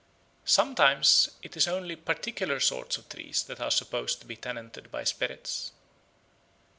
Sometimes 0.45 1.29
it 1.43 1.55
is 1.55 1.67
only 1.67 1.95
particular 1.95 2.59
sorts 2.59 2.97
of 2.97 3.07
trees 3.07 3.43
that 3.43 3.61
are 3.61 3.69
supposed 3.69 4.19
to 4.19 4.25
be 4.25 4.35
tenanted 4.35 4.89
by 4.89 5.03
spirits. 5.03 5.73